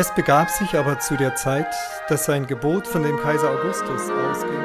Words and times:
Es 0.00 0.14
begab 0.14 0.48
sich 0.48 0.76
aber 0.76 1.00
zu 1.00 1.16
der 1.16 1.34
Zeit, 1.34 1.74
dass 2.08 2.24
sein 2.24 2.46
Gebot 2.46 2.86
von 2.86 3.02
dem 3.02 3.18
Kaiser 3.18 3.50
Augustus 3.50 4.02
ausging, 4.08 4.62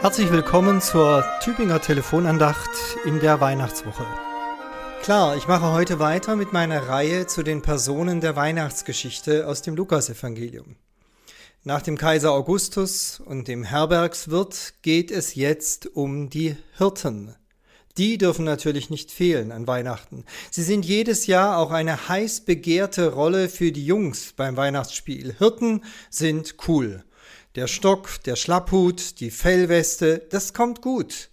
Herzlich 0.00 0.32
willkommen 0.32 0.80
zur 0.80 1.26
Tübinger 1.42 1.82
Telefonandacht 1.82 2.70
in 3.04 3.20
der 3.20 3.38
Weihnachtswoche. 3.42 4.06
Klar, 5.02 5.36
ich 5.36 5.46
mache 5.46 5.72
heute 5.72 5.98
weiter 5.98 6.36
mit 6.36 6.54
meiner 6.54 6.88
Reihe 6.88 7.26
zu 7.26 7.42
den 7.42 7.60
Personen 7.60 8.22
der 8.22 8.34
Weihnachtsgeschichte 8.34 9.46
aus 9.46 9.60
dem 9.60 9.76
Lukasevangelium. 9.76 10.76
Nach 11.64 11.82
dem 11.82 11.98
Kaiser 11.98 12.32
Augustus 12.32 13.20
und 13.20 13.46
dem 13.46 13.62
Herbergswirt 13.62 14.72
geht 14.80 15.10
es 15.10 15.34
jetzt 15.34 15.94
um 15.94 16.30
die 16.30 16.56
Hirten. 16.78 17.36
Die 17.98 18.18
dürfen 18.18 18.44
natürlich 18.44 18.90
nicht 18.90 19.10
fehlen 19.10 19.52
an 19.52 19.66
Weihnachten. 19.66 20.24
Sie 20.50 20.62
sind 20.62 20.84
jedes 20.84 21.26
Jahr 21.26 21.56
auch 21.58 21.70
eine 21.70 22.08
heiß 22.08 22.42
begehrte 22.42 23.12
Rolle 23.12 23.48
für 23.48 23.72
die 23.72 23.86
Jungs 23.86 24.34
beim 24.36 24.56
Weihnachtsspiel. 24.56 25.34
Hirten 25.38 25.82
sind 26.10 26.56
cool. 26.68 27.04
Der 27.54 27.68
Stock, 27.68 28.22
der 28.24 28.36
Schlapphut, 28.36 29.20
die 29.20 29.30
Fellweste, 29.30 30.26
das 30.30 30.52
kommt 30.52 30.82
gut. 30.82 31.30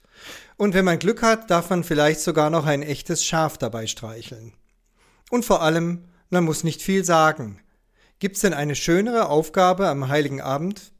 Und 0.56 0.74
wenn 0.74 0.86
man 0.86 1.00
Glück 1.00 1.22
hat, 1.22 1.52
darf 1.52 1.70
man 1.70 1.84
vielleicht 1.84 2.22
sogar 2.22 2.50
noch 2.50 2.66
ein 2.66 2.82
echtes 2.82 3.26
Schaf 3.26 3.58
dabei 3.58 3.88
streicheln. 3.88 4.54
Und 5.30 5.44
vor 5.44 5.62
allem, 5.62 6.06
man 6.30 6.46
muss 6.46 6.64
nicht 6.64 6.82
viel 6.82 7.04
sagen. 7.04 7.60
Gibt's 8.20 8.40
denn 8.40 8.54
eine 8.54 8.76
schönere 8.76 9.28
Aufgabe 9.28 9.90
am 9.90 10.08
heiligen 10.08 10.40
Abend? 10.40 10.94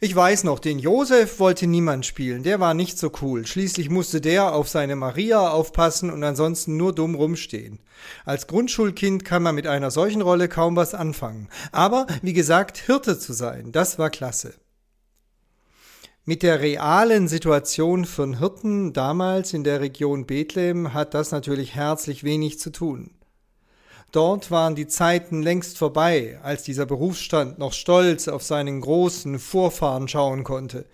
Ich 0.00 0.14
weiß 0.14 0.44
noch, 0.44 0.58
den 0.58 0.78
Josef 0.78 1.38
wollte 1.40 1.66
niemand 1.66 2.06
spielen, 2.06 2.42
der 2.42 2.60
war 2.60 2.74
nicht 2.74 2.98
so 2.98 3.10
cool. 3.22 3.46
Schließlich 3.46 3.90
musste 3.90 4.20
der 4.20 4.54
auf 4.54 4.68
seine 4.68 4.96
Maria 4.96 5.48
aufpassen 5.50 6.10
und 6.10 6.22
ansonsten 6.22 6.76
nur 6.76 6.94
dumm 6.94 7.14
rumstehen. 7.14 7.80
Als 8.24 8.46
Grundschulkind 8.46 9.24
kann 9.24 9.42
man 9.42 9.54
mit 9.54 9.66
einer 9.66 9.90
solchen 9.90 10.22
Rolle 10.22 10.48
kaum 10.48 10.76
was 10.76 10.94
anfangen. 10.94 11.48
Aber, 11.72 12.06
wie 12.22 12.32
gesagt, 12.32 12.78
Hirte 12.78 13.18
zu 13.18 13.32
sein, 13.32 13.72
das 13.72 13.98
war 13.98 14.10
klasse. 14.10 14.54
Mit 16.24 16.42
der 16.42 16.60
realen 16.60 17.28
Situation 17.28 18.04
von 18.04 18.38
Hirten 18.38 18.92
damals 18.92 19.52
in 19.52 19.64
der 19.64 19.80
Region 19.80 20.26
Bethlehem 20.26 20.92
hat 20.92 21.14
das 21.14 21.32
natürlich 21.32 21.74
herzlich 21.74 22.24
wenig 22.24 22.58
zu 22.58 22.70
tun. 22.70 23.10
Dort 24.12 24.50
waren 24.50 24.74
die 24.74 24.88
Zeiten 24.88 25.42
längst 25.42 25.78
vorbei, 25.78 26.38
als 26.42 26.64
dieser 26.64 26.84
Berufsstand 26.84 27.58
noch 27.58 27.72
stolz 27.72 28.26
auf 28.26 28.42
seinen 28.42 28.80
großen 28.80 29.38
Vorfahren 29.38 30.08
schauen 30.08 30.42
konnte. 30.42 30.86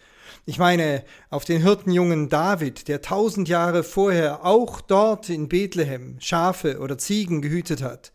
Ich 0.45 0.59
meine, 0.59 1.03
auf 1.31 1.44
den 1.44 1.62
Hirtenjungen 1.62 2.28
David, 2.28 2.89
der 2.89 3.00
tausend 3.00 3.48
Jahre 3.48 3.83
vorher 3.83 4.44
auch 4.44 4.81
dort 4.81 5.28
in 5.28 5.48
Bethlehem 5.48 6.17
Schafe 6.20 6.78
oder 6.78 6.98
Ziegen 6.98 7.41
gehütet 7.41 7.83
hat 7.83 8.12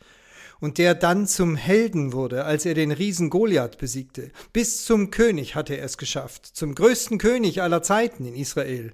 und 0.62 0.78
der 0.78 0.94
dann 0.94 1.28
zum 1.28 1.56
Helden 1.56 2.14
wurde, 2.14 2.46
als 2.46 2.66
er 2.66 2.76
den 2.76 2.92
Riesen 2.92 3.30
Goliath 3.30 3.80
besiegte. 3.80 4.32
Bis 4.54 4.86
zum 4.86 5.10
König 5.10 5.56
hatte 5.56 5.76
er 5.76 5.84
es 5.84 5.98
geschafft, 5.98 6.46
zum 6.46 6.76
größten 6.76 7.18
König 7.18 7.62
aller 7.62 7.82
Zeiten 7.82 8.26
in 8.26 8.36
Israel. 8.36 8.94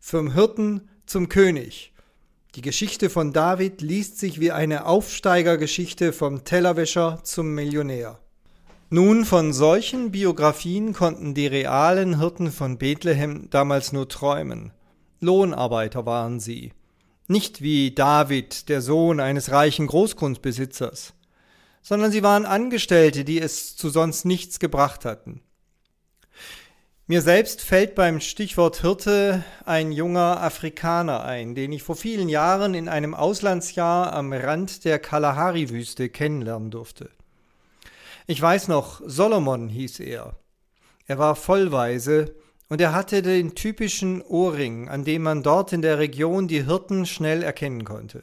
Vom 0.00 0.32
Hirten 0.32 0.88
zum 1.04 1.28
König. 1.28 1.92
Die 2.56 2.62
Geschichte 2.62 3.10
von 3.10 3.32
David 3.32 3.80
liest 3.80 4.18
sich 4.18 4.40
wie 4.40 4.50
eine 4.50 4.86
Aufsteigergeschichte 4.86 6.12
vom 6.12 6.42
Tellerwäscher 6.42 7.20
zum 7.22 7.54
Millionär. 7.54 8.18
Nun, 8.88 9.24
von 9.24 9.52
solchen 9.52 10.10
Biografien 10.10 10.92
konnten 10.92 11.32
die 11.32 11.46
realen 11.46 12.18
Hirten 12.18 12.50
von 12.50 12.76
Bethlehem 12.76 13.48
damals 13.50 13.92
nur 13.92 14.08
träumen. 14.08 14.72
Lohnarbeiter 15.20 16.06
waren 16.06 16.40
sie. 16.40 16.72
Nicht 17.28 17.62
wie 17.62 17.94
David, 17.94 18.68
der 18.68 18.80
Sohn 18.80 19.20
eines 19.20 19.52
reichen 19.52 19.86
Großgrundbesitzers, 19.86 21.14
sondern 21.82 22.10
sie 22.10 22.24
waren 22.24 22.46
Angestellte, 22.46 23.24
die 23.24 23.40
es 23.40 23.76
zu 23.76 23.90
sonst 23.90 24.24
nichts 24.24 24.58
gebracht 24.58 25.04
hatten. 25.04 25.40
Mir 27.10 27.22
selbst 27.22 27.60
fällt 27.60 27.96
beim 27.96 28.20
Stichwort 28.20 28.82
Hirte 28.82 29.42
ein 29.64 29.90
junger 29.90 30.40
Afrikaner 30.44 31.24
ein, 31.24 31.56
den 31.56 31.72
ich 31.72 31.82
vor 31.82 31.96
vielen 31.96 32.28
Jahren 32.28 32.72
in 32.72 32.88
einem 32.88 33.14
Auslandsjahr 33.14 34.12
am 34.12 34.32
Rand 34.32 34.84
der 34.84 35.00
Kalahari-Wüste 35.00 36.08
kennenlernen 36.08 36.70
durfte. 36.70 37.10
Ich 38.28 38.40
weiß 38.40 38.68
noch, 38.68 39.02
Solomon 39.04 39.68
hieß 39.68 39.98
er. 39.98 40.36
Er 41.08 41.18
war 41.18 41.34
vollweise 41.34 42.32
und 42.68 42.80
er 42.80 42.94
hatte 42.94 43.22
den 43.22 43.56
typischen 43.56 44.22
Ohrring, 44.22 44.88
an 44.88 45.04
dem 45.04 45.22
man 45.22 45.42
dort 45.42 45.72
in 45.72 45.82
der 45.82 45.98
Region 45.98 46.46
die 46.46 46.64
Hirten 46.64 47.06
schnell 47.06 47.42
erkennen 47.42 47.82
konnte. 47.82 48.22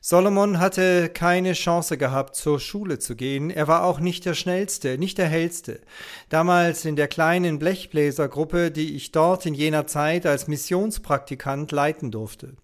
Solomon 0.00 0.58
hatte 0.58 1.08
keine 1.08 1.52
Chance 1.52 1.98
gehabt, 1.98 2.36
zur 2.36 2.60
Schule 2.60 2.98
zu 2.98 3.16
gehen. 3.16 3.50
Er 3.50 3.68
war 3.68 3.84
auch 3.84 4.00
nicht 4.00 4.24
der 4.24 4.34
Schnellste, 4.34 4.98
nicht 4.98 5.18
der 5.18 5.28
Hellste. 5.28 5.80
Damals 6.28 6.84
in 6.84 6.96
der 6.96 7.08
kleinen 7.08 7.58
Blechbläsergruppe, 7.58 8.70
die 8.70 8.94
ich 8.94 9.12
dort 9.12 9.46
in 9.46 9.54
jener 9.54 9.86
Zeit 9.86 10.26
als 10.26 10.48
Missionspraktikant 10.48 11.72
leiten 11.72 12.10
durfte. 12.10 12.56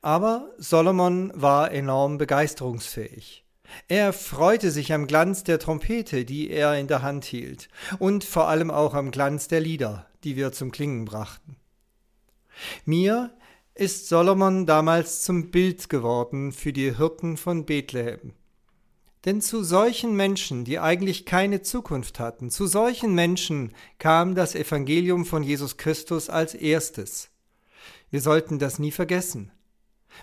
Aber 0.00 0.50
Solomon 0.58 1.32
war 1.34 1.72
enorm 1.72 2.18
begeisterungsfähig. 2.18 3.44
Er 3.88 4.12
freute 4.12 4.70
sich 4.70 4.92
am 4.92 5.06
Glanz 5.06 5.44
der 5.44 5.58
Trompete, 5.58 6.24
die 6.24 6.50
er 6.50 6.78
in 6.78 6.88
der 6.88 7.02
Hand 7.02 7.24
hielt, 7.24 7.68
und 7.98 8.24
vor 8.24 8.48
allem 8.48 8.70
auch 8.70 8.94
am 8.94 9.10
Glanz 9.10 9.48
der 9.48 9.60
Lieder, 9.60 10.06
die 10.24 10.36
wir 10.36 10.52
zum 10.52 10.72
Klingen 10.72 11.04
brachten. 11.04 11.56
Mir 12.84 13.30
ist 13.74 14.08
Solomon 14.08 14.66
damals 14.66 15.22
zum 15.22 15.50
Bild 15.50 15.88
geworden 15.88 16.52
für 16.52 16.72
die 16.72 16.96
Hirten 16.96 17.36
von 17.36 17.64
Bethlehem. 17.64 18.34
Denn 19.24 19.40
zu 19.40 19.62
solchen 19.62 20.14
Menschen, 20.14 20.64
die 20.64 20.78
eigentlich 20.78 21.24
keine 21.24 21.62
Zukunft 21.62 22.18
hatten, 22.18 22.50
zu 22.50 22.66
solchen 22.66 23.14
Menschen 23.14 23.72
kam 23.98 24.34
das 24.34 24.54
Evangelium 24.54 25.24
von 25.24 25.42
Jesus 25.42 25.76
Christus 25.76 26.28
als 26.28 26.54
erstes. 26.54 27.30
Wir 28.10 28.20
sollten 28.20 28.58
das 28.58 28.78
nie 28.78 28.90
vergessen. 28.90 29.52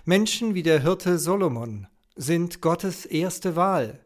Menschen 0.04 0.54
wie 0.54 0.62
der 0.62 0.82
Hirte 0.82 1.18
Solomon 1.18 1.88
sind 2.14 2.60
Gottes 2.60 3.04
erste 3.06 3.56
Wahl. 3.56 4.04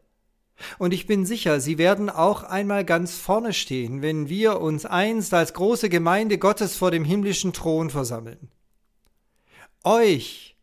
Und 0.79 0.93
ich 0.93 1.05
bin 1.05 1.25
sicher, 1.25 1.59
sie 1.59 1.77
werden 1.77 2.09
auch 2.09 2.43
einmal 2.43 2.85
ganz 2.85 3.15
vorne 3.15 3.53
stehen, 3.53 4.01
wenn 4.01 4.29
wir 4.29 4.61
uns 4.61 4.85
einst 4.85 5.33
als 5.33 5.53
große 5.53 5.89
Gemeinde 5.89 6.37
Gottes 6.37 6.77
vor 6.77 6.91
dem 6.91 7.03
himmlischen 7.03 7.51
Thron 7.51 7.89
versammeln. 7.89 8.49
Euch 9.87 10.57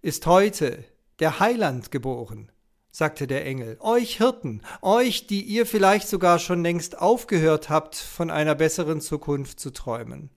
ist 0.00 0.24
heute 0.24 0.82
der 1.18 1.40
Heiland 1.40 1.90
geboren, 1.90 2.50
sagte 2.90 3.26
der 3.26 3.44
Engel, 3.44 3.76
euch 3.80 4.16
Hirten, 4.16 4.62
euch, 4.80 5.26
die 5.26 5.42
ihr 5.42 5.66
vielleicht 5.66 6.08
sogar 6.08 6.38
schon 6.38 6.62
längst 6.62 6.96
aufgehört 6.96 7.68
habt, 7.68 7.96
von 7.96 8.30
einer 8.30 8.54
besseren 8.54 9.02
Zukunft 9.02 9.60
zu 9.60 9.74
träumen. 9.74 10.30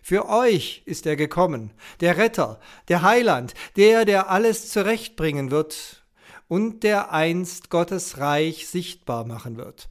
Für 0.00 0.30
euch 0.30 0.80
ist 0.86 1.04
er 1.04 1.16
gekommen, 1.16 1.74
der 2.00 2.16
Retter, 2.16 2.58
der 2.88 3.02
Heiland, 3.02 3.52
der, 3.76 4.06
der 4.06 4.30
alles 4.30 4.70
zurechtbringen 4.70 5.50
wird 5.50 6.06
und 6.48 6.84
der 6.84 7.12
einst 7.12 7.68
Gottes 7.68 8.16
Reich 8.16 8.66
sichtbar 8.66 9.26
machen 9.26 9.58
wird. 9.58 9.90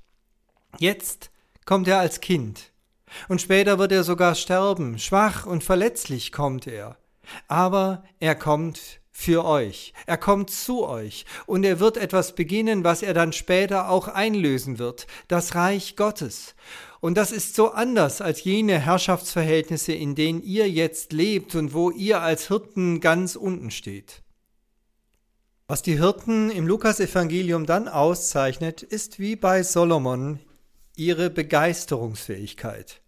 Jetzt 0.80 1.30
kommt 1.64 1.88
er 1.88 2.00
als 2.00 2.22
Kind, 2.22 2.72
und 3.28 3.40
später 3.40 3.78
wird 3.78 3.92
er 3.92 4.04
sogar 4.04 4.34
sterben, 4.34 4.98
schwach 4.98 5.46
und 5.46 5.64
verletzlich 5.64 6.32
kommt 6.32 6.66
er. 6.66 6.98
Aber 7.48 8.04
er 8.20 8.36
kommt 8.36 9.02
für 9.16 9.46
euch, 9.46 9.94
er 10.08 10.18
kommt 10.18 10.50
zu 10.50 10.88
euch 10.88 11.26
und 11.46 11.64
er 11.64 11.80
wird 11.80 11.98
etwas 11.98 12.34
beginnen, 12.34 12.84
was 12.84 13.04
er 13.04 13.14
dann 13.14 13.32
später 13.32 13.90
auch 13.90 14.08
einlösen 14.08 14.80
wird, 14.80 15.06
das 15.28 15.54
Reich 15.54 15.96
Gottes. 15.96 16.56
Und 17.00 17.16
das 17.16 17.32
ist 17.32 17.56
so 17.56 17.72
anders 17.72 18.22
als 18.22 18.44
jene 18.44 18.80
Herrschaftsverhältnisse, 18.80 19.94
in 19.94 20.16
denen 20.16 20.42
ihr 20.42 20.68
jetzt 20.68 21.14
lebt 21.14 21.54
und 21.54 21.74
wo 21.74 21.92
ihr 21.92 22.22
als 22.22 22.48
Hirten 22.48 23.02
ganz 23.02 23.36
unten 23.36 23.70
steht. 23.70 24.24
Was 25.68 25.84
die 25.84 26.00
Hirten 26.00 26.50
im 26.50 26.66
Lukasevangelium 26.68 27.66
dann 27.66 27.88
auszeichnet, 27.88 28.82
ist 28.82 29.20
wie 29.20 29.36
bei 29.36 29.64
Solomon 29.64 30.40
ihre 30.96 31.30
Begeisterungsfähigkeit 31.30 33.03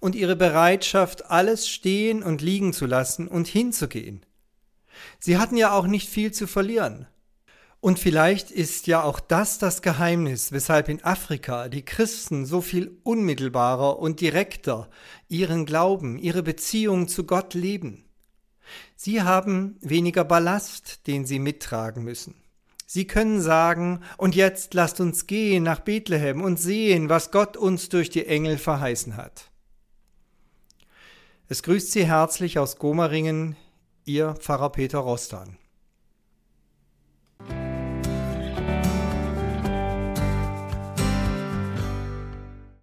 und 0.00 0.14
ihre 0.14 0.36
Bereitschaft, 0.36 1.30
alles 1.30 1.68
stehen 1.68 2.22
und 2.22 2.42
liegen 2.42 2.72
zu 2.72 2.86
lassen 2.86 3.28
und 3.28 3.48
hinzugehen. 3.48 4.24
Sie 5.18 5.38
hatten 5.38 5.56
ja 5.56 5.72
auch 5.72 5.86
nicht 5.86 6.08
viel 6.08 6.32
zu 6.32 6.46
verlieren. 6.46 7.06
Und 7.80 7.98
vielleicht 7.98 8.52
ist 8.52 8.86
ja 8.86 9.02
auch 9.02 9.18
das 9.18 9.58
das 9.58 9.82
Geheimnis, 9.82 10.52
weshalb 10.52 10.88
in 10.88 11.02
Afrika 11.02 11.68
die 11.68 11.84
Christen 11.84 12.46
so 12.46 12.60
viel 12.60 12.96
unmittelbarer 13.02 13.98
und 13.98 14.20
direkter 14.20 14.88
ihren 15.28 15.66
Glauben, 15.66 16.16
ihre 16.16 16.44
Beziehung 16.44 17.08
zu 17.08 17.24
Gott 17.24 17.54
leben. 17.54 18.04
Sie 18.94 19.22
haben 19.22 19.78
weniger 19.80 20.22
Ballast, 20.24 21.08
den 21.08 21.26
sie 21.26 21.40
mittragen 21.40 22.04
müssen. 22.04 22.36
Sie 22.86 23.06
können 23.06 23.40
sagen, 23.40 24.00
und 24.16 24.36
jetzt 24.36 24.74
lasst 24.74 25.00
uns 25.00 25.26
gehen 25.26 25.62
nach 25.62 25.80
Bethlehem 25.80 26.42
und 26.42 26.60
sehen, 26.60 27.08
was 27.08 27.30
Gott 27.30 27.56
uns 27.56 27.88
durch 27.88 28.10
die 28.10 28.26
Engel 28.26 28.58
verheißen 28.58 29.16
hat. 29.16 29.51
Es 31.48 31.62
grüßt 31.62 31.90
Sie 31.90 32.06
herzlich 32.06 32.58
aus 32.58 32.78
Gomaringen, 32.78 33.56
Ihr 34.04 34.34
Pfarrer 34.34 34.70
Peter 34.70 34.98
Rostan. 34.98 35.58